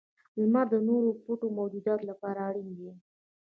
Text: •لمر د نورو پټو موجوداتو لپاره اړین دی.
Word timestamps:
•لمر 0.39 0.65
د 0.73 0.75
نورو 0.87 1.09
پټو 1.23 1.47
موجوداتو 1.57 2.09
لپاره 2.11 2.39
اړین 2.49 2.69
دی. 2.77 2.89